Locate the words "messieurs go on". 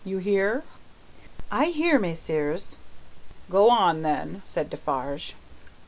1.99-4.01